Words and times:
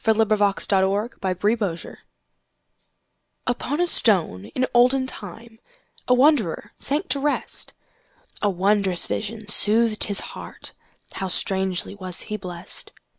Isaacs 0.03 0.65
Pillow 0.65 0.97
and 1.21 1.79
Stone 1.79 1.97
UPON 3.45 3.79
a 3.79 3.85
stone 3.85 4.45
in 4.45 4.65
olden 4.73 5.05
timeA 5.05 5.59
wanderer 6.09 6.71
sank 6.75 7.07
to 7.09 7.19
rest.A 7.19 8.49
wondrous 8.49 9.05
vision 9.05 9.47
soothed 9.47 10.05
his 10.05 10.21
heartHow 10.33 11.29
strangely 11.29 11.93
was 11.93 12.21
he 12.21 12.35
blessed! 12.35 12.91